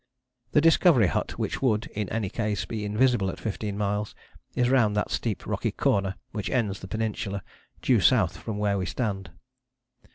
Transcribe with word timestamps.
The 0.53 0.61
Discovery 0.61 1.05
hut, 1.05 1.37
which 1.37 1.61
would, 1.61 1.85
in 1.93 2.09
any 2.09 2.27
case, 2.27 2.65
be 2.65 2.83
invisible 2.85 3.29
at 3.29 3.39
fifteen 3.39 3.77
miles, 3.77 4.15
is 4.55 4.67
round 4.67 4.97
that 4.97 5.11
steep 5.11 5.45
rocky 5.45 5.71
corner 5.71 6.15
which 6.31 6.49
ends 6.49 6.79
the 6.79 6.87
Peninsula, 6.87 7.43
due 7.83 7.99
south 7.99 8.35
from 8.37 8.57
where 8.57 8.79
we 8.79 8.87
stand. 8.87 9.29